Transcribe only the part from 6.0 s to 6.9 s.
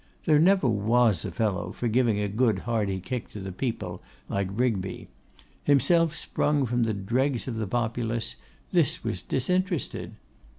sprung from